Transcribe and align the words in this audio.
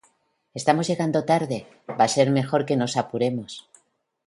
Estamos 0.59 0.87
llegando 0.89 1.25
tarde, 1.31 1.59
va 1.97 2.05
a 2.05 2.13
ser 2.15 2.31
mejor 2.31 2.65
que 2.65 2.75
nos 2.75 2.97
apuremos. 2.97 3.51